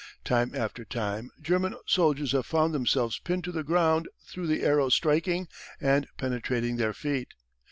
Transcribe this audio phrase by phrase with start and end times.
[0.25, 4.89] Time after time German soldiers have found themselves pinned to the ground through the arrow
[4.89, 5.47] striking
[5.79, 7.35] and penetrating their feet.